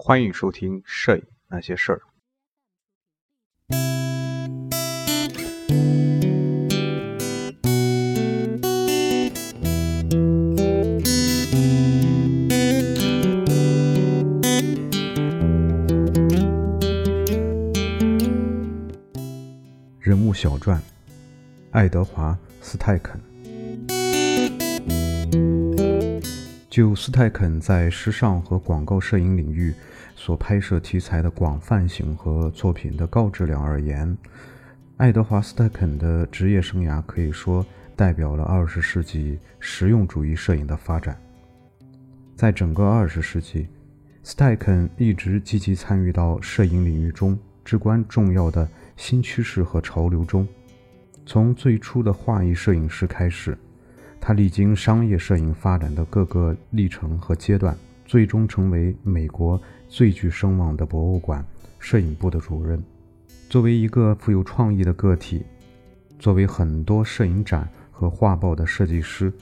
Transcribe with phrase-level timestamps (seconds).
[0.00, 2.00] 欢迎收听《摄影那些事儿》。
[19.98, 20.80] 人物小传：
[21.72, 22.30] 爱德华·
[22.62, 23.20] 斯泰肯。
[26.78, 29.74] 就斯泰肯在时尚和广告摄影领域
[30.14, 34.16] 所拍摄题材的广泛性和作品的高质量而言，
[34.96, 41.20] 爱德华·斯泰肯的职业生涯可以说代表了二十世纪实用主义摄影的发展。
[42.36, 43.66] 在整个二十世纪，
[44.22, 50.46] 斯泰肯一直积极参与到摄影领域中至关重要的新趋势和潮流中。
[51.26, 53.58] 从最初的画意摄影师开始。
[54.20, 61.44] 他历经商业摄影发展的各个历程和阶段，最终成为美国最具声望的博物馆
[61.78, 62.82] 摄影部的主任。
[63.48, 65.44] 作为一个富有创意的个体，
[66.18, 69.32] 作为很多摄影展和画报的设计师，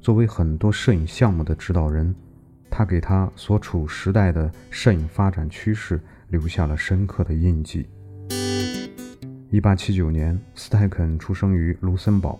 [0.00, 2.14] 作为很多摄影项目的指导人，
[2.70, 7.88] 他给他所处时代的摄影发展趋势留下了深刻的印记。
[9.50, 12.38] 一八七九年，斯泰肯出生于卢森堡。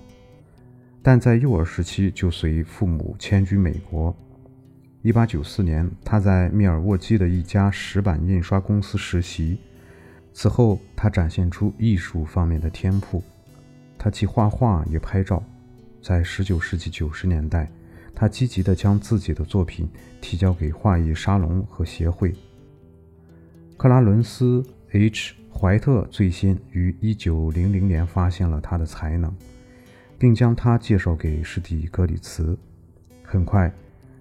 [1.02, 4.14] 但在幼儿时期就随父母迁居美国。
[5.02, 9.58] 1894年，他在密尔沃基的一家石板印刷公司实习。
[10.32, 13.22] 此后，他展现出艺术方面的天赋。
[13.98, 15.42] 他既画画也拍照。
[16.02, 17.70] 在19世纪90年代，
[18.14, 19.88] 他积极地将自己的作品
[20.20, 22.34] 提交给画艺沙龙和协会。
[23.76, 29.34] 克拉伦斯 ·H· 怀特最先于1900年发现了他的才能。
[30.20, 32.54] 并将他介绍给施蒂格里茨。
[33.24, 33.72] 很快，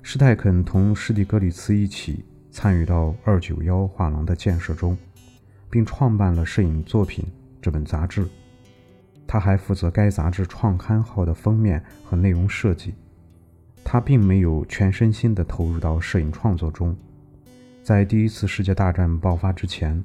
[0.01, 4.97] 施泰肯同施蒂格里茨一起参与到二九幺画廊的建设中，
[5.69, 7.25] 并创办了《摄影作品》
[7.61, 8.25] 这本杂志。
[9.27, 12.93] 他还负责该杂志创刊号的封面和内容设计。
[13.83, 16.95] 他并没有全身心地投入到摄影创作中。
[17.83, 20.01] 在第一次世界大战爆发之前，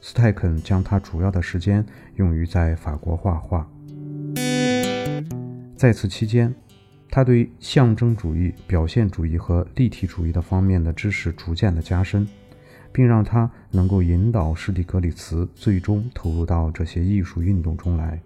[0.00, 3.64] 斯泰肯将他主要的时间用于在法国画画。
[5.78, 6.52] 在此期间，
[7.08, 12.26] 他对象征主义、表现主义和立体主义的方面的知识逐渐的加深，
[12.90, 18.20] 并让他能够引导施蒂格里茨最终投入到这些艺术运动中来。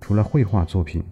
[0.00, 1.04] 除了绘画作品，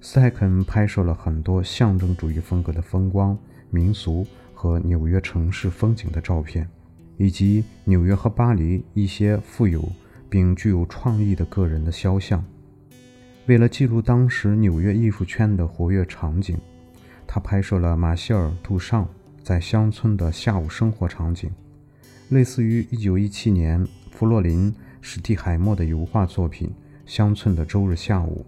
[0.00, 3.36] 斯泰肯拍摄了很多象征主义风格的风光、
[3.68, 6.66] 民俗和纽约城市风景的照片，
[7.18, 9.86] 以及纽约和巴黎一些富有
[10.30, 12.42] 并具有创意的个人的肖像。
[13.48, 16.58] 为了记录当时纽约艺术圈的活跃场景，
[17.26, 19.08] 他拍摄了马歇尔·杜尚
[19.42, 21.50] 在乡村的下午生活场景，
[22.28, 24.70] 类似于1917年弗洛林·
[25.00, 26.68] 史蒂海默的油画作品
[27.06, 28.44] 《乡村的周日下午》。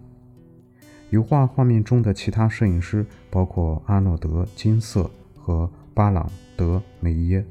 [1.09, 7.43] 油画画面中的其他摄影师包括阿诺德·金瑟和巴朗·德梅耶。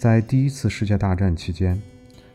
[0.00, 1.80] 在第一次世界大战期间。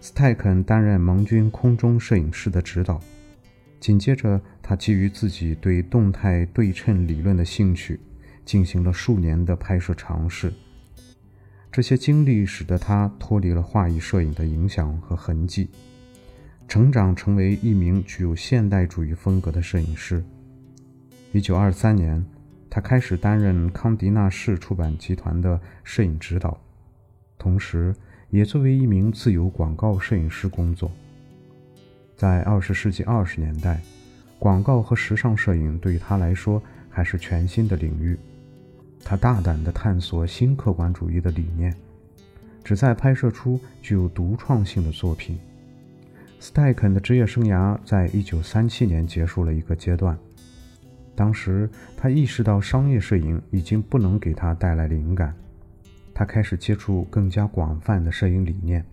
[0.06, 3.02] 斯泰肯担任盟军空中摄影师的指导，
[3.80, 8.00] 紧接着，他基于自己对动态对称理论的兴趣，
[8.46, 10.54] 进行了数年的拍摄尝试。
[11.72, 15.72] 这些经历使得他脱离了画意摄影的影响和痕迹，
[16.68, 20.24] 成长成为一名具有现代主义风格的摄影师。
[21.34, 22.24] 1923年，
[22.70, 26.62] 他开始担任康迪纳仕出版集团的摄影指导，
[27.40, 27.92] 同时。
[28.36, 30.92] 也作为一名自由广告摄影师工作。
[32.18, 33.80] 在二十世纪二十年代，
[34.38, 38.20] 广告和时尚摄影对于他来说还是全新的领域。
[39.06, 41.74] 他大胆地探索新客观主义的理念，
[42.62, 45.40] 旨在拍摄出具有独创性的作品。
[46.38, 50.18] 斯泰肯的职业生涯在一九三七年结束了一个阶段。
[51.16, 55.34] 当时，他意识到商业摄影已经不能给他带来灵感。
[56.18, 58.86] 他开始接触更加广泛的摄影理念，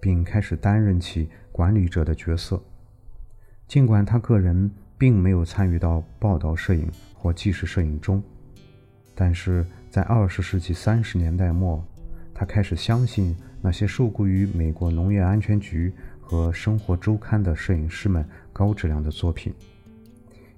[0.00, 2.60] 并开始担任起管理者的角色。
[3.68, 8.22] 尽管他个人并没有参与到报道摄影或纪实摄影中，
[9.14, 11.84] 但是在二十世纪三十年代末，
[12.32, 19.52] 他开始相信那些受雇于美国农业安全局和生活周刊的摄影师们高质量的作品，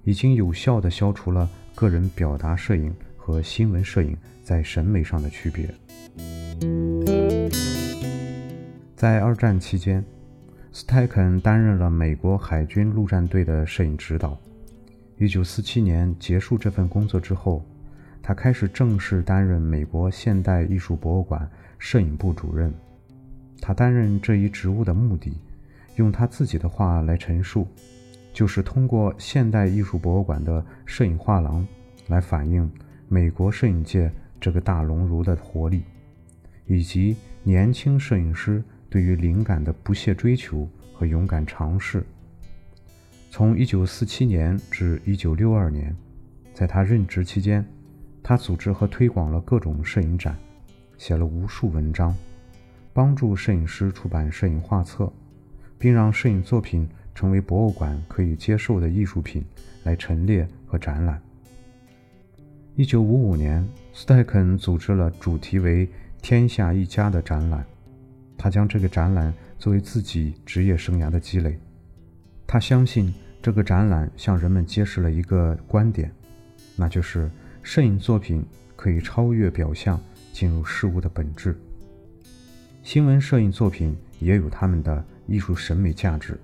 [0.05, 2.95] 已经有效地消除了个人表达摄影
[3.27, 5.69] 和新闻摄影在审美上的区别。
[8.95, 10.01] 在二战期间，
[10.71, 14.39] 斯泰肯担任了美国海军陆战队的摄影指导。
[15.19, 17.61] 1947年结束这份工作之后，
[18.23, 21.45] 他开始正式担任美国现代艺术博物馆
[21.77, 22.73] 摄影部主任。
[23.59, 25.37] 他担任这一职务的目的，
[25.97, 27.67] 用他自己的话来陈述，
[28.31, 31.67] 就是通过现代艺术博物馆的摄影画廊
[32.07, 32.71] 来反映
[33.09, 35.83] 美国摄影界这个大熔炉的活力，
[36.65, 42.05] 以及年轻摄影师对于灵感的不懈追求和勇敢尝试。
[43.29, 45.95] 从1947年至1962年，
[46.53, 47.65] 在他任职期间，
[48.21, 50.35] 他组织和推广了各种摄影展，
[50.97, 52.15] 写了无数文章。
[52.93, 55.11] 帮助摄影师出版摄影画册，
[55.77, 59.45] 并让摄影作品成为博物馆可以接受的艺术品
[59.83, 61.21] 来陈列和展览。
[62.77, 65.89] 一九五五年，斯泰肯组织了主题为
[66.21, 67.65] “天下一家”的展览，
[68.37, 71.57] 他将这个展览作为自己职业生涯的积累。
[72.45, 76.11] 他相信这个展览向人们揭示了一个观点，
[76.75, 77.31] 那就是
[77.63, 78.45] 摄影作品
[78.75, 79.99] 可以超越表象，
[80.31, 81.59] 进入事物的本质。
[82.83, 86.39] 新闻摄影作品也有他们的艺术审美价值。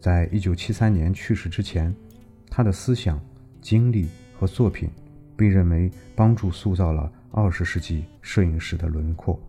[0.00, 1.94] 在一九七三年去世之前，
[2.50, 3.20] 他的思想、
[3.60, 4.90] 经历和作品
[5.36, 9.40] 被认为帮助塑造了二十世纪摄影师的轮廓。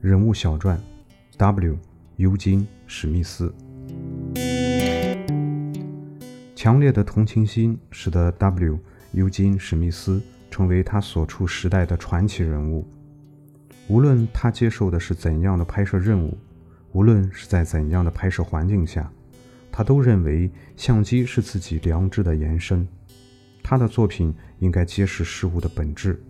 [0.00, 0.78] 人物小传
[1.38, 1.78] ：W.
[2.16, 3.52] 尤金·史密斯。
[6.54, 8.78] 强烈的同情心使得 W.
[9.12, 12.86] 尤金·史密斯成为他所处时代的传奇人物。
[13.88, 16.36] 无论他接受的是怎样的拍摄任务，
[16.92, 19.10] 无论是在怎样的拍摄环境下，
[19.70, 22.86] 他都认为相机是自己良知的延伸。
[23.62, 26.22] 他的作品应该揭示事物的本质。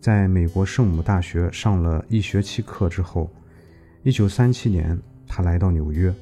[0.00, 3.30] 在美国圣母大学上了一学期课之后
[4.04, 6.12] ，1937年，他来到纽约。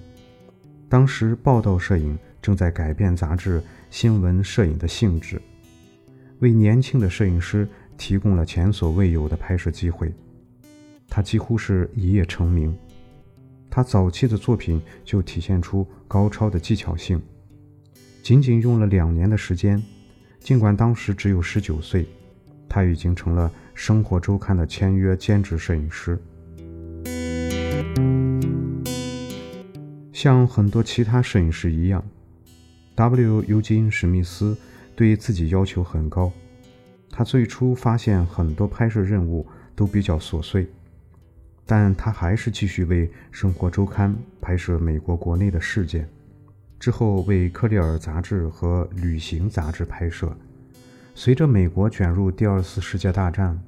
[0.88, 5.41] 当时，报道摄影正在改变杂志新闻摄影的性质，
[6.41, 7.67] 为年轻的摄影师
[8.00, 10.11] 提供了前所未有的拍摄机会。
[11.06, 12.75] 他几乎是一夜成名。
[13.69, 17.20] 他早期的作品就体现出高超的技巧性。
[18.23, 19.82] 仅仅用了两年的时间，
[20.38, 22.06] 尽管当时只有十九岁，
[22.70, 26.19] 他已经成了《生活周刊》的签约兼职摄影师。
[30.11, 32.02] 像很多其他摄影师一样
[32.94, 33.44] ，W.
[33.47, 34.56] 尤金·史密斯
[34.97, 36.32] 对自己要求很高。
[37.11, 40.67] 他最初发现很多拍摄任务都比较琐碎，
[41.67, 46.09] 但他还是继续为《生活周刊》拍摄美国国内的事件，
[46.79, 50.35] 之后为《克里尔》杂志和《旅行》杂志拍摄。
[51.15, 53.61] 随着美国卷入第二次世界大战，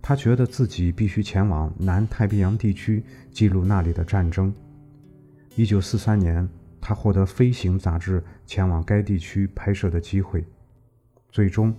[0.00, 3.02] 他觉得自己必须前往南太平洋地区
[3.32, 4.54] 记录那里的战争。
[5.56, 6.48] 一九四三年，
[6.80, 10.44] 他获得《飞行》杂志前往该地区拍摄的机会。
[11.30, 11.74] 最终，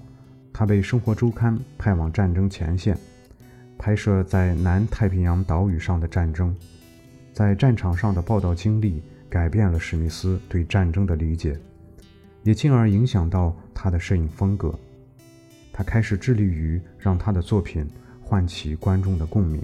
[0.53, 2.97] 他被《生活周刊》派往战争前线，
[3.77, 6.55] 拍摄在南太平洋岛屿上的战争。
[7.31, 11.57] 在战场上的报道经历改变了史密斯对战争的理解，
[12.43, 14.77] 也进而影响到他的摄影风格。
[15.71, 17.87] 他开始致力于让他的作品
[18.21, 19.63] 唤起观众的共鸣，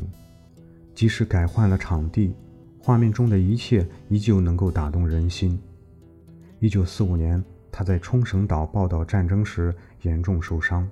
[0.93, 2.33] 即使改换了场地。
[2.79, 5.59] 画面中的一切依旧能够打动人心。
[6.59, 9.73] 一九四五年，他在冲绳岛报道战争时
[10.05, 10.89] 严重受伤。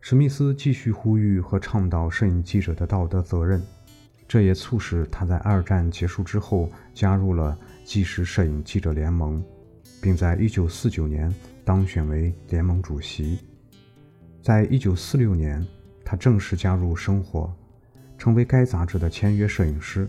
[0.00, 3.62] 史密斯继续呼吁和倡导摄影记者的道德责任，
[4.26, 9.44] 这也促使他在二战结束之后加入了纪实摄影记者联盟，
[10.02, 11.32] 并在一九四九年
[11.64, 13.38] 当选为联盟主席。
[14.42, 15.64] 在一九四六年，
[16.02, 17.54] 他正式加入《生活》，
[18.18, 20.08] 成为该杂志的签约摄影师。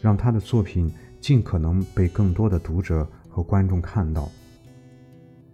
[0.00, 4.28] 让他的作品尽可能被更多的读者和观众看到。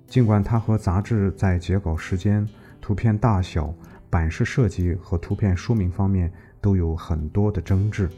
[0.08, 2.44] 尽管他和杂志在截稿时间、
[2.80, 3.72] 图片大小、
[4.10, 8.10] 版式设计和图片说明方面都有很多的争执，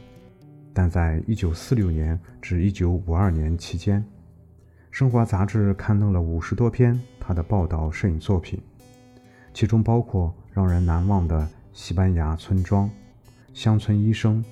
[0.73, 4.01] 但在1946年至1952年期间，
[4.91, 8.59] 《生活》杂志刊登了五十多篇他的报道摄影作品，
[9.53, 11.41] 其中包括让人难忘的
[11.73, 12.87] 《西班牙村庄》
[13.53, 14.43] 《乡村医生》。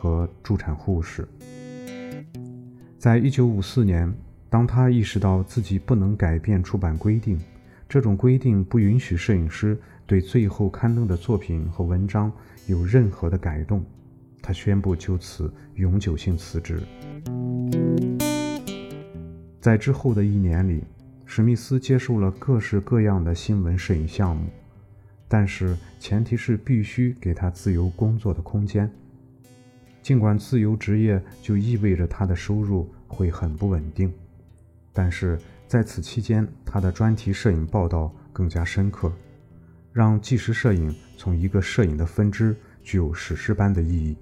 [0.00, 1.26] 和助产护士。
[3.00, 4.14] 在一九五四年，
[4.50, 7.38] 当他意识到自己不能改变出版规定，
[7.88, 12.32] 这种规定不允许摄影师对最后刊登的作品和文章
[12.66, 13.84] 有任何的改动，
[14.40, 16.80] 他宣布就此永久性辞职。
[19.60, 20.82] 在之后的一年里，
[21.26, 24.48] 史密斯接受了各式各样的新闻摄影项目，
[25.28, 28.90] 但是前提是必须给他自由工作的空间。
[30.00, 34.10] 尽管自由职业就意味着他的收入会很不稳定，
[34.98, 35.38] 但是
[35.68, 39.12] 在此期间，他的专题摄影报道更加深刻，
[39.92, 44.16] 让纪实摄影从一个摄影的分支具有史诗般的意义。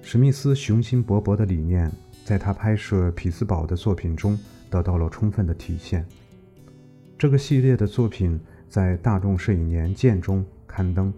[0.00, 1.92] 史密斯雄心勃勃的理念，
[2.24, 4.38] 在他拍摄匹兹堡的作品中
[4.70, 6.06] 得到了充分的体现。
[7.18, 11.12] 这个系列的作品在《大众摄影年鉴》中刊登，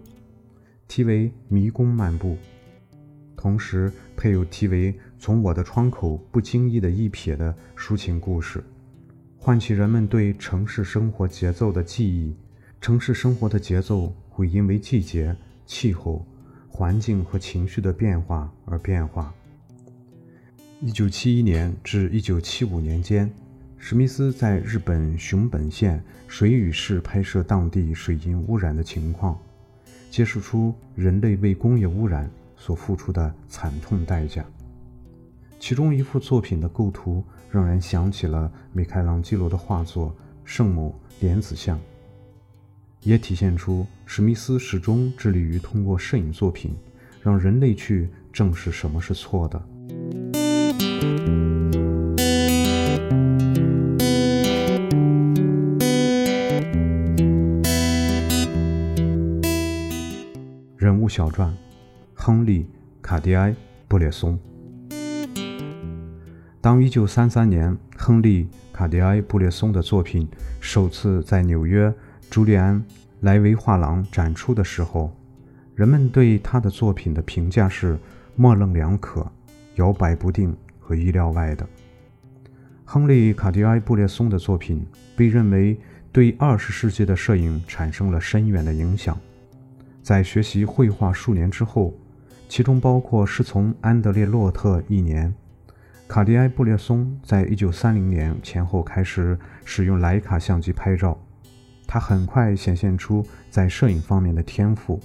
[0.85, 2.31] 题为《迷宫漫步》。
[3.37, 8.63] 同时配有题为“从我的窗口不经意的一瞥”的抒情故事，
[9.37, 12.33] 唤起人们对城市生活节奏的记忆。
[12.79, 15.35] 城市生活的节奏会因为季节、
[15.65, 16.25] 气候、
[16.69, 19.33] 环境和情绪的变化而变化。
[20.79, 23.29] 一九七一年至一九七五年间，
[23.77, 29.37] 史密斯在日本熊本县水俣市拍摄当地水银污染的情况，
[30.09, 32.31] 揭示出人类为工业污染。
[32.61, 34.45] 所付出的惨痛代价。
[35.59, 40.07] 其中一幅作品的构图让人想起了米开朗基罗的画作
[40.45, 41.77] 《圣母莲子像》，
[43.01, 46.75] 也体现出史密斯始终致力于通过摄影作品，
[47.21, 49.61] 让人类去正视什么是错的。
[60.77, 61.53] 人物小传。
[62.13, 62.63] 亨利·
[63.01, 63.51] 卡迪埃·
[63.87, 64.39] 布列松。
[66.69, 71.91] 当1933年亨利·卡迪埃·布列松的作品首次在纽约
[72.29, 72.79] 朱利安·
[73.21, 75.11] 莱维画廊展出的时候，
[75.73, 77.97] 人们对他的作品的评价是
[78.35, 79.25] 模棱两可、
[79.77, 81.67] 摇摆不定和意料外的。
[82.85, 84.85] 亨利·卡迪埃·布列松的作品
[85.15, 85.75] 被认为
[86.11, 89.17] 对20世纪的摄影产生了深远的影响。
[90.03, 91.95] 在学习绘画数年之后，
[92.47, 95.33] 其中包括是从安德烈·洛特一年，
[96.09, 101.15] 卡迪埃·布列松在一九三零年前后开始使用徕卡相机拍照。
[101.85, 104.99] 他很快显现出在摄影方面的天赋。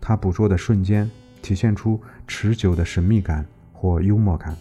[0.00, 1.08] 他捕捉的瞬间
[1.40, 4.56] 体现出持久的神秘感或幽默感。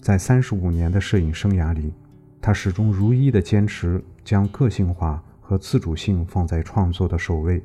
[0.00, 1.94] 在三十五年的摄影生涯里，
[2.40, 7.62] 他始终如一地坚持将个性化和自主性放在创作的首位。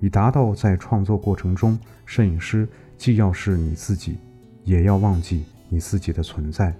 [0.00, 2.68] 以达到在创作过程中，摄影师
[2.98, 4.18] 既要是你自己，
[4.64, 5.44] 也要忘记
[5.76, 6.74] 你自己的存在，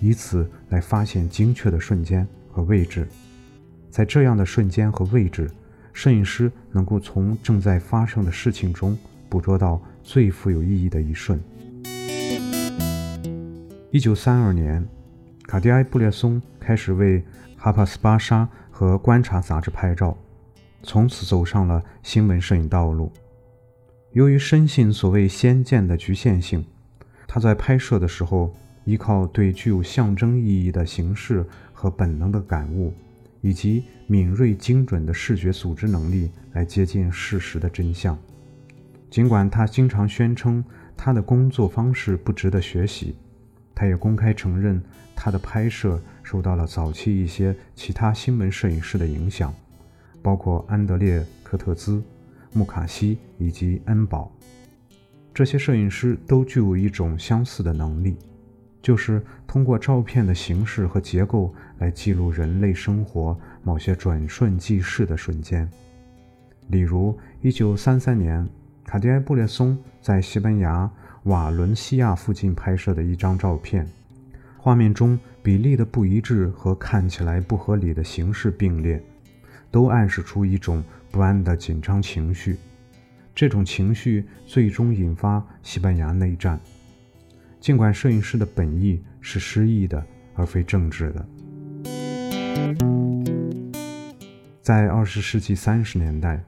[0.00, 3.06] 以此来发现精确的瞬间和位置。
[3.90, 5.50] 在这样的瞬间和位置，
[5.92, 8.96] 摄影师能够从正在发生的事情中
[9.28, 11.38] 捕捉到最富有意义的一瞬。
[13.90, 14.82] 一九三二年，
[15.42, 17.20] 卡迪埃·布列松开始为
[17.58, 20.16] 《哈帕斯巴沙》和《观察》杂志拍照。
[20.82, 23.12] 从此走上了新闻摄影道路。
[24.12, 26.64] 由于深信所谓先见的局限性，
[27.26, 28.54] 他在拍摄的时候
[28.84, 32.92] 依靠对具有象征意义的形式和本能的感悟，
[33.40, 38.18] 以及敏锐精准的视觉组织能力来接近事实的真相。
[39.10, 40.64] 尽管他经常宣称
[40.96, 43.16] 他的工作方式不值得学习，
[43.74, 44.82] 他也公开承认
[45.14, 49.54] 他的拍摄受到了早期一些其他新闻摄影师的影响。
[50.22, 52.02] 包括安德烈·科特兹、
[52.54, 54.32] 穆卡西以及恩宝，
[55.34, 58.16] 这些摄影师都具有一种相似的能力，
[58.80, 65.68] 就是通过照片的形式和结构来记录人类生活某些转瞬即逝的瞬间。
[66.68, 68.48] 例如，1933年，
[68.84, 70.88] 卡迪埃·布列松在西班牙
[71.24, 73.90] 瓦伦西亚附近拍摄的一张照片，
[74.56, 79.02] 画面中比例的不一致和看起来不合理的形式并列。
[79.70, 82.56] 都暗示出一种不安的紧张情绪，
[83.34, 86.60] 这种情绪最终引发西班牙内战。
[87.60, 91.26] 尽管摄影师的本意是诗意的，而非政治的。
[94.62, 96.42] 在二十世纪三十年代，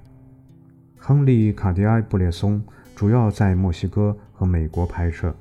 [0.96, 2.62] 亨利·卡迪埃·布列松
[2.94, 5.34] 主要在墨西哥和美国拍摄。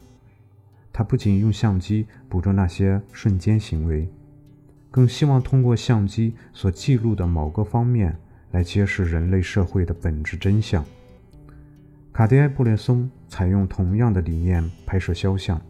[0.91, 4.09] 他不仅用相机捕捉那些瞬间行为。
[4.89, 8.17] 更希望通过相机所记录的某个方面
[8.51, 10.83] 来揭示人类社会的本质真相。
[12.15, 15.61] 卡迪埃·布列松采用同样的理念拍摄肖像。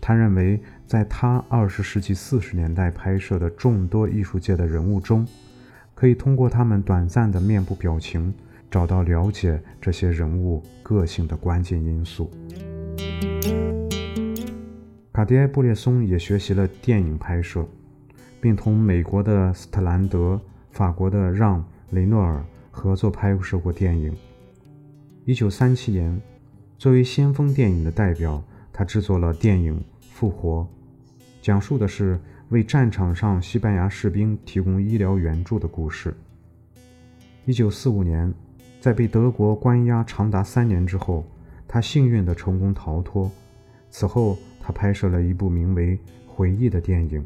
[0.00, 5.24] 他认为，在他二十世纪四十年代拍摄的众多艺术界的人物中，
[5.94, 8.34] 可以通过他们短暂的面部表情，
[8.68, 12.28] 找到了解这些人物个性的关键因素。
[15.12, 17.64] 卡迪埃·布列松也学习了电影拍摄。
[18.40, 20.40] 并同美国的斯特兰德、
[20.72, 24.12] 法国的让·雷诺尔合作拍摄过电影。
[25.24, 26.20] 1937年，
[26.76, 30.66] 作为先锋电影的代表，他制作了电影《复活》，
[31.40, 36.12] 讲述的是为战场上西班牙士兵提供医疗援助的故事。
[37.46, 38.34] 1945年，
[38.80, 41.24] 在被德国关押长达三年之后，
[41.68, 43.30] 他幸运地成功逃脱。
[43.90, 47.24] 此后，他拍摄了一部名为《回忆》的电影，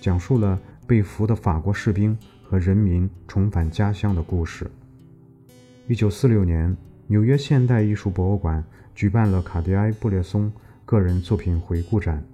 [0.00, 4.68] 讲述了被俘的法国士兵和人民重返家乡的故事。
[5.88, 10.52] 1946年，纽约现代艺术博物馆举办了卡迪埃·布列松
[10.84, 12.24] 个人作品回顾展。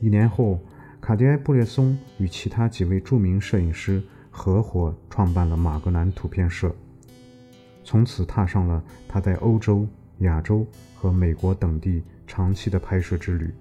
[0.00, 0.58] 一年后，
[1.00, 6.74] 卡迪埃·布列松与其他几位著名摄影师合伙创办了马格南图片社，
[7.84, 9.86] 从此踏上了他在欧洲、
[10.18, 12.02] 亚洲和美国等地。
[12.32, 13.52] 长期的拍摄之旅，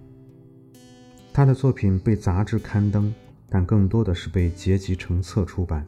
[1.33, 3.11] 他的作品被杂志刊登，
[3.49, 5.83] 但更多的是被结集成册出版，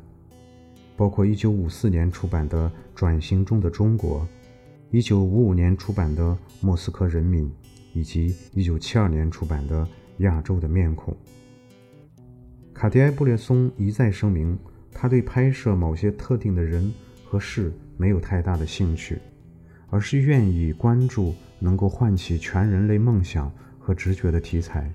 [1.01, 4.23] 包括1954年出版的《转型中的中国》
[5.01, 6.23] ，1955年出版的
[6.61, 7.45] 《莫斯科人民》，
[7.91, 9.83] 以及1972年出版的
[10.17, 11.11] 《亚洲的面孔》。
[12.71, 14.55] 卡迪埃·布列松一再声明，
[14.91, 16.93] 他对拍摄某些特定的人
[17.25, 19.17] 和事没有太大的兴趣，
[19.89, 21.33] 而是愿意关注。
[21.57, 24.93] 能够唤起全人类梦想和直觉的题材，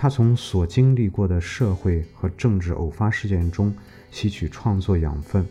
[0.00, 3.74] 他从所经历过的社会和政治偶发事件中
[4.12, 5.44] 吸取创作养分，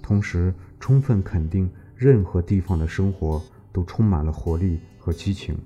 [0.00, 5.58] 同时充分肯定任何地方的生活都充满了活力和激情。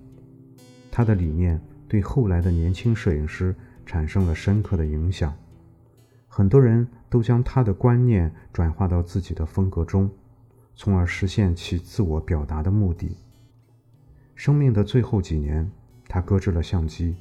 [0.91, 5.37] 他的理念对后来的年轻摄影师产生了深刻的影响，
[6.29, 10.11] 很多人都将他的观念转化到自己的风格中，
[10.75, 13.19] 从而实现其自我表达的目的。
[14.35, 15.71] 生命的最后几年，
[16.09, 17.15] 他搁置了相机，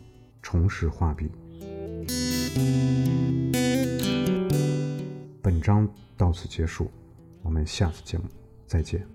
[0.50, 1.30] 重拾画笔。
[5.42, 5.86] 本章
[6.16, 6.89] 到此结束，
[7.41, 8.24] 我们下次节目
[8.65, 9.06] 再见。